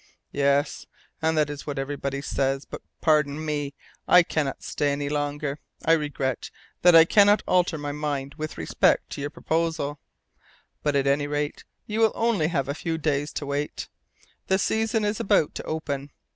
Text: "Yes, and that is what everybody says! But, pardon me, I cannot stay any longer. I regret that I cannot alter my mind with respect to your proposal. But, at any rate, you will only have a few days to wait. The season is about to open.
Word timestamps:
"Yes, 0.31 0.87
and 1.21 1.37
that 1.37 1.47
is 1.51 1.67
what 1.67 1.77
everybody 1.77 2.23
says! 2.23 2.65
But, 2.65 2.81
pardon 3.01 3.45
me, 3.45 3.75
I 4.07 4.23
cannot 4.23 4.63
stay 4.63 4.91
any 4.91 5.09
longer. 5.09 5.59
I 5.85 5.91
regret 5.91 6.49
that 6.81 6.95
I 6.95 7.05
cannot 7.05 7.43
alter 7.47 7.77
my 7.77 7.91
mind 7.91 8.33
with 8.33 8.57
respect 8.57 9.11
to 9.11 9.21
your 9.21 9.29
proposal. 9.29 9.99
But, 10.81 10.95
at 10.95 11.05
any 11.05 11.27
rate, 11.27 11.65
you 11.85 11.99
will 11.99 12.13
only 12.15 12.47
have 12.47 12.67
a 12.67 12.73
few 12.73 12.97
days 12.97 13.31
to 13.33 13.45
wait. 13.45 13.89
The 14.47 14.57
season 14.57 15.05
is 15.05 15.19
about 15.19 15.53
to 15.53 15.63
open. 15.65 16.09